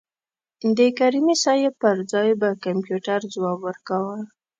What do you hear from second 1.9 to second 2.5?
ځای به